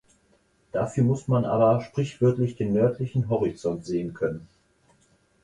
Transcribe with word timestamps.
Dafür 0.71 1.03
muss 1.03 1.27
man 1.27 1.45
aber 1.45 1.79
sprichwörtlich 1.81 2.55
den 2.55 2.73
nördlichen 2.73 3.29
Horizont 3.29 3.85
sehen 3.85 4.15
können. 4.15 4.47